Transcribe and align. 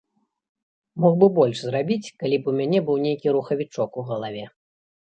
Мог 1.03 1.13
бы 1.23 1.27
больш 1.35 1.57
зрабіць, 1.67 2.13
калі 2.25 2.35
б 2.43 2.53
у 2.53 2.57
мяне 2.61 2.79
быў 2.89 2.97
нейкі 3.07 3.27
рухавічок 3.39 3.91
у 4.03 4.09
галаве. 4.11 4.45